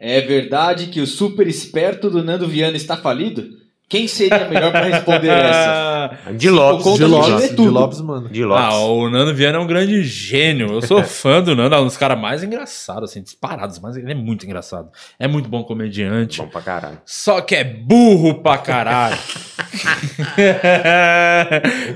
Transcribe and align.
É 0.00 0.20
verdade 0.20 0.86
que 0.86 1.00
o 1.00 1.06
super 1.06 1.46
esperto 1.46 2.10
do 2.10 2.22
Nando 2.22 2.48
Viana 2.48 2.76
está 2.76 2.96
falido? 2.96 3.64
Quem 3.88 4.08
seria 4.08 4.48
melhor 4.48 4.72
para 4.72 4.86
responder 4.86 5.28
essa? 5.30 6.18
De 6.36 6.50
Lopes, 6.50 6.94
de 6.96 7.04
Lopes, 7.04 7.40
ler 7.40 7.48
de 7.50 7.54
tudo. 7.54 7.70
Lopes, 7.70 8.00
mano. 8.00 8.28
De 8.28 8.44
Lopes. 8.44 8.64
Ah, 8.64 8.78
o 8.80 9.08
Nando 9.08 9.32
Viana 9.32 9.58
é 9.58 9.60
um 9.60 9.66
grande 9.66 10.02
gênio. 10.02 10.72
Eu 10.72 10.82
sou 10.82 11.02
fã 11.04 11.40
do 11.40 11.54
Nando, 11.54 11.76
é 11.76 11.80
um 11.80 11.84
dos 11.84 11.96
caras 11.96 12.18
mais 12.18 12.42
engraçados, 12.42 13.10
assim, 13.10 13.22
disparados, 13.22 13.78
mas 13.78 13.96
ele 13.96 14.10
é 14.10 14.14
muito 14.14 14.44
engraçado. 14.44 14.88
É 15.20 15.28
muito 15.28 15.48
bom 15.48 15.62
comediante. 15.62 16.38
Bom 16.42 16.48
pra 16.48 16.62
caralho. 16.62 17.00
Só 17.06 17.40
que 17.40 17.54
é 17.54 17.62
burro 17.62 18.42
pra 18.42 18.58
caralho. 18.58 19.16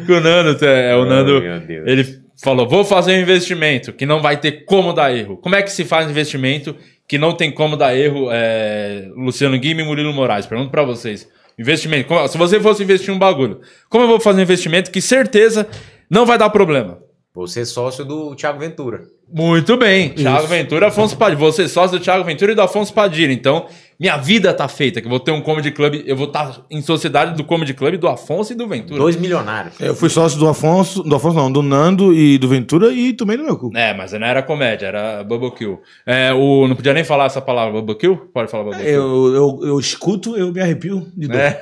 O 0.08 0.20
Nando, 0.20 0.64
é 0.64 0.96
o 0.96 1.04
Nando, 1.04 1.38
Oh, 1.38 1.40
meu 1.40 1.60
Deus. 1.60 1.88
ele 1.88 2.20
falou: 2.42 2.68
vou 2.68 2.84
fazer 2.84 3.16
um 3.16 3.20
investimento 3.20 3.92
que 3.92 4.06
não 4.06 4.20
vai 4.20 4.36
ter 4.38 4.64
como 4.64 4.92
dar 4.92 5.14
erro. 5.14 5.36
Como 5.36 5.54
é 5.54 5.62
que 5.62 5.70
se 5.70 5.84
faz 5.84 6.06
um 6.06 6.10
investimento 6.10 6.74
que 7.10 7.18
não 7.18 7.32
tem 7.32 7.50
como 7.50 7.76
dar 7.76 7.92
erro? 7.92 8.28
É, 8.30 9.08
Luciano 9.16 9.58
Guima 9.58 9.80
e 9.82 9.84
Murilo 9.84 10.12
Moraes. 10.14 10.46
Pergunto 10.46 10.70
pra 10.70 10.84
vocês. 10.84 11.28
Investimento. 11.58 12.06
como- 12.06 12.28
se 12.28 12.38
você 12.38 12.60
fosse 12.60 12.84
investir 12.84 13.10
em 13.10 13.16
um 13.16 13.18
bagulho, 13.18 13.60
como 13.88 14.04
eu 14.04 14.08
vou 14.08 14.20
fazer 14.20 14.38
um 14.38 14.42
investimento 14.44 14.92
que 14.92 15.00
certeza 15.02 15.66
não 16.08 16.24
vai 16.24 16.38
dar 16.38 16.48
problema? 16.50 16.98
Você 17.34 17.62
é 17.62 17.64
sócio 17.64 18.04
do 18.04 18.36
Thiago 18.36 18.60
Ventura. 18.60 19.02
Muito 19.32 19.76
bem. 19.76 20.10
Thiago 20.10 20.46
Ventura 20.46 20.86
e 20.86 20.88
Afonso 20.88 21.16
Padilha. 21.16 21.38
Você 21.40 21.64
é 21.64 21.68
sócio 21.68 21.98
do 21.98 22.02
Thiago 22.02 22.22
Ventura 22.24 22.52
e 22.52 22.54
do 22.54 22.62
Afonso 22.62 22.94
Padilha. 22.94 23.32
Então, 23.32 23.66
minha 24.00 24.16
vida 24.16 24.54
tá 24.54 24.66
feita. 24.66 24.98
Que 24.98 25.06
eu 25.06 25.10
vou 25.10 25.20
ter 25.20 25.30
um 25.30 25.42
comedy 25.42 25.70
club. 25.70 26.02
Eu 26.06 26.16
vou 26.16 26.26
estar 26.26 26.62
em 26.70 26.80
sociedade 26.80 27.36
do 27.36 27.44
comedy 27.44 27.74
club 27.74 27.98
do 27.98 28.08
Afonso 28.08 28.54
e 28.54 28.56
do 28.56 28.66
Ventura. 28.66 28.98
Dois 28.98 29.14
milionários. 29.14 29.74
Eu 29.78 29.94
fui 29.94 30.08
sócio 30.08 30.38
do 30.38 30.48
Afonso, 30.48 31.02
do 31.02 31.14
Afonso 31.14 31.36
não, 31.36 31.52
do 31.52 31.62
Nando 31.62 32.14
e 32.14 32.38
do 32.38 32.48
Ventura 32.48 32.90
e 32.90 33.12
tomei 33.12 33.36
no 33.36 33.44
meu 33.44 33.58
cu. 33.58 33.70
É, 33.74 33.92
mas 33.92 34.12
não 34.12 34.26
era 34.26 34.42
comédia, 34.42 34.86
era 34.86 35.22
Bubble 35.22 35.50
Kill. 35.50 35.82
É, 36.06 36.32
o, 36.32 36.66
não 36.66 36.74
podia 36.74 36.94
nem 36.94 37.04
falar 37.04 37.26
essa 37.26 37.42
palavra 37.42 37.78
Bubble 37.78 37.98
Kill? 37.98 38.16
Pode 38.32 38.50
falar 38.50 38.64
Bubble 38.64 38.82
Kill. 38.82 38.94
Eu, 38.94 39.34
eu, 39.34 39.60
eu 39.64 39.78
escuto, 39.78 40.34
eu 40.34 40.50
me 40.50 40.62
arrepio 40.62 41.06
de 41.14 41.28
dor. 41.28 41.36
É. 41.36 41.60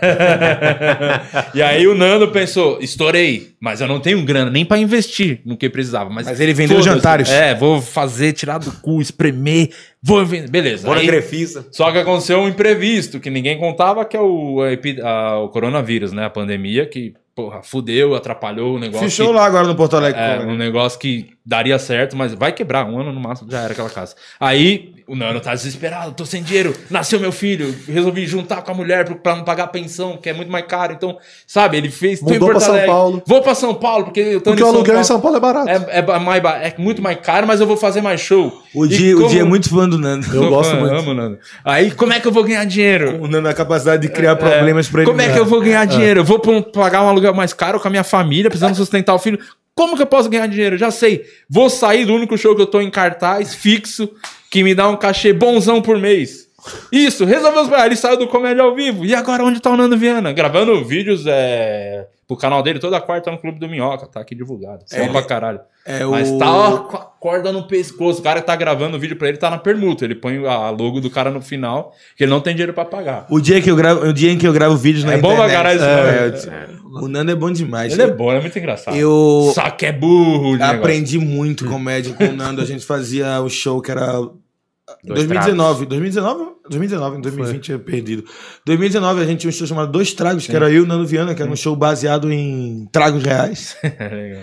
e 1.55 1.61
aí 1.61 1.89
o 1.89 1.95
Nando 1.97 2.28
pensou, 2.28 2.78
estourei, 2.80 3.55
mas 3.61 3.80
eu 3.80 3.89
não 3.89 3.98
tenho 3.98 4.25
grana 4.25 4.48
nem 4.48 4.64
pra 4.64 4.78
investir 4.78 5.41
no 5.45 5.56
que 5.56 5.69
precisava. 5.69 6.08
Mas, 6.08 6.27
Mas 6.27 6.39
ele 6.39 6.55
vendeu 6.55 6.80
jantares. 6.80 7.28
É, 7.28 7.52
vou 7.52 7.83
fazer, 7.83 8.33
tirar 8.33 8.58
do 8.58 8.70
cu, 8.70 9.00
espremer, 9.00 9.70
vou 10.02 10.24
vender. 10.24 10.50
Beleza. 10.50 10.92
Aí- 10.92 11.06
Grefisa. 11.06 11.66
Só 11.70 11.91
que 11.92 11.98
aconteceu 11.98 12.38
um 12.41 12.48
imprevisto 12.48 13.18
que 13.20 13.30
ninguém 13.30 13.58
contava, 13.58 14.05
que 14.05 14.16
é 14.16 14.20
o, 14.20 14.58
a 14.62 15.08
a- 15.08 15.38
o 15.40 15.48
coronavírus, 15.48 16.12
né? 16.12 16.24
A 16.24 16.30
pandemia 16.30 16.86
que, 16.86 17.14
porra, 17.34 17.62
fudeu, 17.62 18.14
atrapalhou 18.14 18.77
o 18.77 18.78
negócio. 18.78 19.08
Fechou 19.08 19.28
que- 19.28 19.34
lá 19.34 19.44
agora 19.44 19.66
no 19.66 19.74
Porto 19.77 19.96
Alegre. 19.96 20.20
É, 20.20 20.34
Comedy. 20.38 20.52
um 20.52 20.56
negócio 20.56 20.98
que 20.98 21.30
daria 21.48 21.78
certo, 21.78 22.14
mas 22.14 22.34
vai 22.34 22.52
quebrar. 22.52 22.84
Um 22.84 23.00
ano 23.00 23.10
no 23.10 23.18
máximo 23.20 23.50
já 23.50 23.60
era 23.62 23.72
aquela 23.72 23.88
casa. 23.88 24.14
Aí 24.38 24.92
o 25.08 25.16
Nano 25.16 25.41
tá 25.41 25.55
desesperado, 25.55 26.12
tô 26.12 26.27
sem 26.27 26.42
dinheiro, 26.42 26.74
nasceu 26.90 27.18
meu 27.18 27.32
filho, 27.32 27.74
resolvi 27.88 28.27
juntar 28.27 28.60
com 28.60 28.70
a 28.70 28.74
mulher 28.74 29.06
pro- 29.06 29.16
pra 29.16 29.34
não 29.34 29.42
pagar 29.44 29.64
a 29.64 29.68
pensão, 29.68 30.18
que 30.18 30.28
é 30.28 30.34
muito 30.34 30.52
mais 30.52 30.66
caro. 30.66 30.92
Então, 30.92 31.16
sabe, 31.46 31.78
ele 31.78 31.88
fez. 31.90 32.20
Mudou 32.20 32.50
pra 32.50 32.60
São 32.60 32.70
Alegre, 32.72 32.86
Paulo. 32.90 33.22
Vou 33.27 33.40
pra 33.40 33.55
São 33.55 33.74
Paulo, 33.74 34.05
porque 34.05 34.20
eu 34.20 34.40
tô 34.42 34.50
Porque 34.50 34.62
o 34.62 34.66
aluguel 34.66 34.84
Paulo. 34.84 35.00
em 35.00 35.05
São 35.05 35.20
Paulo 35.22 35.36
é 35.38 35.40
barato. 35.40 35.68
É, 35.70 35.98
é, 36.00 36.18
mais, 36.18 36.44
é 36.44 36.74
muito 36.77 37.00
mais 37.00 37.18
caro, 37.22 37.46
mas 37.46 37.58
eu 37.62 37.66
vou 37.66 37.78
fazer 37.78 38.02
mais 38.02 38.20
show. 38.20 38.52
O 38.74 38.84
E 38.84 38.88
Di, 38.90 39.14
o 39.14 39.18
como- 39.20 39.30
Di 39.30 39.38
é 39.38 39.44
muito 39.44 39.70
fã 39.70 39.88
do 39.88 39.96
Nando. 39.98 40.27
Eu 40.36 40.50
gosto 40.50 40.77
muito. 40.77 40.94
Amo, 40.94 41.14
Nando. 41.14 41.38
Aí, 41.64 41.90
como 41.92 42.12
é 42.12 42.20
que 42.20 42.28
eu 42.28 42.33
vou 42.33 42.44
ganhar 42.44 42.64
dinheiro? 42.66 43.22
O 43.22 43.27
Nando 43.27 43.48
é 43.48 43.50
a 43.52 43.55
capacidade 43.55 44.02
de 44.06 44.12
criar 44.12 44.36
problemas 44.36 44.86
pra 44.88 45.00
ele. 45.00 45.10
Como 45.10 45.22
é 45.22 45.33
que 45.33 45.38
eu 45.38 45.46
vou 45.46 45.62
ganhar 45.62 45.86
dinheiro? 45.86 46.20
Eu 46.20 46.24
vou 46.24 46.42
um- 46.48 46.60
pagar 46.60 47.02
um 47.02 47.08
aluguel 47.08 47.33
mais 47.33 47.55
caro 47.55 47.80
com 47.80 47.88
a 47.88 47.90
minha 47.90 48.05
família, 48.05 48.50
precisando 48.50 48.74
sustentar 48.74 49.14
o 49.14 49.18
filho. 49.18 49.38
Como 49.78 49.94
que 49.94 50.02
eu 50.02 50.06
posso 50.06 50.28
ganhar 50.28 50.48
dinheiro? 50.48 50.76
Já 50.76 50.90
sei. 50.90 51.24
Vou 51.48 51.70
sair 51.70 52.04
do 52.04 52.12
único 52.12 52.36
show 52.36 52.52
que 52.56 52.60
eu 52.60 52.66
tô 52.66 52.80
em 52.80 52.90
cartaz, 52.90 53.54
fixo, 53.54 54.10
que 54.50 54.64
me 54.64 54.74
dá 54.74 54.88
um 54.88 54.96
cachê 54.96 55.32
bonzão 55.32 55.80
por 55.80 55.96
mês. 55.98 56.48
Isso, 56.90 57.24
resolveu 57.24 57.62
os... 57.62 57.70
Ele 57.84 57.94
saiu 57.94 58.16
do 58.16 58.26
Comédia 58.26 58.64
ao 58.64 58.74
Vivo. 58.74 59.04
E 59.04 59.14
agora 59.14 59.44
onde 59.44 59.60
tá 59.60 59.70
o 59.70 59.76
Nando 59.76 59.96
Viana? 59.96 60.32
Gravando 60.32 60.84
vídeos 60.84 61.24
é... 61.28 62.08
pro 62.26 62.36
canal 62.36 62.60
dele 62.60 62.80
toda 62.80 63.00
quarta 63.00 63.30
no 63.30 63.38
Clube 63.38 63.60
do 63.60 63.68
Minhoca. 63.68 64.08
Tá 64.08 64.18
aqui 64.18 64.34
divulgado. 64.34 64.83
Isso 64.84 64.96
é, 64.96 65.08
pra 65.11 65.22
caralho. 65.22 65.61
É 65.86 66.05
Mas 66.05 66.28
o... 66.28 66.38
tá 66.38 66.50
ó, 66.50 67.08
corda 67.20 67.51
no 67.52 67.67
pescoço. 67.67 68.20
O 68.20 68.23
cara 68.23 68.40
que 68.40 68.46
tá 68.46 68.55
gravando 68.56 68.96
o 68.96 69.01
vídeo 69.01 69.17
pra 69.17 69.29
ele 69.29 69.36
tá 69.39 69.51
na 69.51 69.58
permuta. 69.58 70.05
Ele 70.05 70.14
põe 70.14 70.45
a 70.46 70.70
logo 70.70 71.01
do 71.01 71.11
cara 71.11 71.30
no 71.30 71.40
final, 71.42 71.92
que 72.17 72.24
ele 72.24 72.30
não 72.30 72.40
tem 72.40 72.55
dinheiro 72.55 72.73
pra 72.73 72.84
pagar. 72.84 73.27
O 73.30 73.40
dia 73.40 73.61
que 73.61 73.70
eu 73.70 73.77
gravo, 73.77 74.06
o 74.06 74.12
dia 74.12 74.30
em 74.33 74.39
que 74.39 74.46
eu 74.46 74.52
gravo 74.52 74.77
vídeos 74.77 75.05
na 75.05 75.14
É 75.14 75.18
bom 75.18 75.33
internet. 75.33 75.48
pra 75.48 75.56
caralho 75.56 76.34
isso, 76.36 76.51
é? 76.51 76.68
O 77.02 77.06
Nando 77.08 77.30
é 77.30 77.34
bom 77.34 77.51
demais. 77.51 77.92
Ele 77.92 78.02
é 78.02 78.06
bom, 78.11 78.30
ele 78.30 78.39
é 78.39 78.40
muito 78.42 78.58
engraçado. 78.58 78.96
Eu 78.96 79.52
Só 79.55 79.68
que 79.70 79.86
é 79.86 79.92
burro 79.92 80.52
de 80.52 80.58
negócio. 80.58 80.79
aprendi 80.79 81.18
muito 81.18 81.67
comédia 81.67 82.14
com 82.14 82.24
o 82.24 82.33
Nando. 82.33 82.62
A 82.62 82.64
gente 82.64 82.84
fazia 82.84 83.40
o 83.40 83.48
show 83.48 83.80
que 83.83 83.90
era 83.90 84.12
Dois 85.05 85.27
2019, 85.27 85.85
2019, 85.85 86.45
2019, 86.70 87.18
em 87.18 87.20
2020 87.20 87.73
é 87.74 87.79
perdido. 87.79 88.24
2019 88.64 89.20
a 89.20 89.27
gente 89.27 89.40
tinha 89.40 89.50
um 89.50 89.52
show 89.52 89.67
chamado 89.67 89.92
Dois 89.92 90.14
Tragos, 90.14 90.46
que 90.46 90.56
era 90.56 90.70
eu 90.70 90.77
e 90.77 90.80
o 90.80 90.86
Nando 90.86 91.06
Viana, 91.06 91.35
que 91.35 91.42
era 91.42 91.50
um 91.50 91.55
show 91.56 91.77
baseado 91.77 92.33
em 92.33 92.89
tragos 92.90 93.23
reais. 93.23 93.77
Legal. 93.85 94.42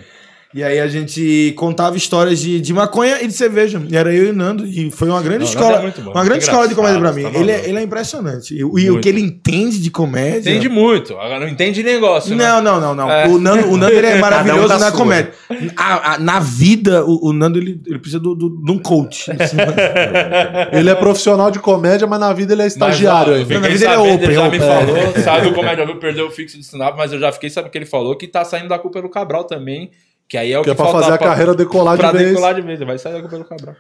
E 0.56 0.64
aí 0.64 0.80
a 0.80 0.88
gente 0.88 1.54
contava 1.58 1.98
histórias 1.98 2.40
de, 2.40 2.62
de 2.62 2.72
maconha 2.74 3.22
e 3.22 3.28
de 3.28 3.34
cerveja. 3.34 3.82
E 3.90 3.98
era 3.98 4.14
eu 4.14 4.28
e 4.28 4.30
o 4.30 4.34
Nando. 4.34 4.66
E 4.66 4.90
foi 4.90 5.10
uma 5.10 5.22
grande 5.22 5.44
Não, 5.44 5.52
o 5.52 5.54
Nando 5.54 5.60
escola. 5.66 5.78
é 5.78 5.82
muito 5.82 6.02
bom, 6.02 6.12
uma 6.12 6.24
grande 6.24 6.44
escola 6.46 6.66
de 6.66 6.74
comédia 6.76 6.98
pra 7.02 7.12
mim. 7.12 7.20
engraçado, 7.24 7.46
tá 7.46 7.52
ele, 7.52 7.52
é, 7.52 7.70
ele 7.70 7.78
é 7.78 7.84
impressionante. 7.84 8.54
E, 8.56 8.60
e 8.60 8.90
o 8.90 9.02
que 9.02 9.10
ele 9.10 9.20
entende 9.20 9.82
de 9.82 9.92
comédia. 9.92 10.50
Entende 10.50 10.70
muito. 10.70 11.12
Agora 11.16 11.42
não 11.42 11.50
entende 11.50 11.84
negócio. 11.84 12.34
né? 12.34 12.48
Não, 12.48 12.62
não, 12.62 12.80
não, 12.80 12.96
não. 12.96 13.12
É. 13.12 13.28
O 13.28 13.38
Nando, 13.38 13.68
o 13.70 13.76
Nando 13.76 13.94
ele 13.96 14.08
é 14.08 14.18
maravilhoso 14.18 14.62
Cada 14.70 14.76
um 14.76 14.80
da 14.80 14.86
na 14.86 14.92
sua. 14.92 14.98
comédia. 14.98 15.34
A- 15.76 16.14
a- 16.14 16.20
na 16.20 16.40
vida, 16.40 17.04
o, 17.04 17.28
o 17.30 17.34
Nando 17.34 17.60
ele, 17.60 17.82
ele 17.86 18.00
precisa 18.00 18.22
do, 18.22 18.34
do- 18.34 18.64
de 18.64 18.72
um 18.72 18.80
coach. 18.80 19.30
assim. 19.32 19.58
Ele 20.72 20.90
é 20.90 20.96
profissional 20.96 21.52
de 21.52 21.60
comédia, 21.60 22.08
mas 22.08 22.20
na 22.20 22.32
vida 22.32 22.54
ele 22.54 22.62
é 22.62 22.66
Mas, 22.66 22.74
estagiário 22.74 23.34
ó, 23.34 23.36
ainda. 23.36 23.46
fiquei 23.46 23.60
Na 23.62 23.68
vida 23.68 23.86
ele 23.86 23.94
é 23.94 23.98
open, 23.98 24.24
ele 24.24 24.34
já 24.34 24.48
open. 24.48 24.60
me 24.60 24.66
falou, 24.66 25.24
sabe, 25.24 25.48
o 25.48 25.54
Comédia 25.54 25.86
Viu 25.86 25.98
perdeu 25.98 26.28
o 26.28 26.32
fixo 26.32 26.56
de 26.58 26.64
stand-up, 26.64 26.98
mas 26.98 27.12
eu 27.12 27.20
já 27.20 27.32
fiquei 27.32 27.50
sabendo 27.50 27.72
que 27.72 27.78
ele 27.78 27.86
falou 27.86 28.16
que 28.16 28.28
tá 28.28 28.44
saindo 28.46 28.70
da 28.70 28.80
culpa 28.80 29.02
do 29.02 29.10
Cabral 29.10 29.44
também, 29.44 29.92
que 30.28 30.38
aí 30.38 30.52
é 30.52 30.60
o 30.60 30.62
Que 30.62 30.66
que, 30.66 30.72
é 30.72 30.76
pra 30.76 30.86
falta 30.86 31.00
fazer 31.02 31.14
a 31.14 31.18
carreira 31.18 31.54
decolar 31.56 31.98
pra 31.98 32.12
de 32.12 32.18
vez. 32.18 32.30
decolar 32.30 32.56
de 32.56 32.62
vez, 32.62 32.80
vai 32.80 32.98
sair 32.98 33.14
da 33.14 33.22
culpa 33.22 33.38
do 33.38 33.46
Cabral. 33.46 33.76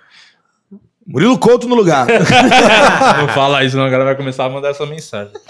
Murilo 1.07 1.37
Couto 1.37 1.67
no 1.67 1.75
lugar. 1.75 2.07
não 3.19 3.27
fala 3.29 3.63
isso 3.63 3.77
não, 3.77 3.85
a 3.85 3.89
galera 3.89 4.05
vai 4.05 4.15
começar 4.15 4.45
a 4.45 4.49
mandar 4.49 4.69
essa 4.69 4.85
mensagem. 4.85 5.33